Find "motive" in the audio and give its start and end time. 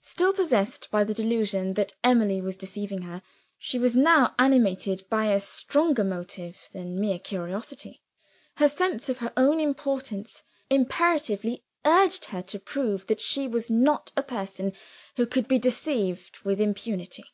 6.02-6.70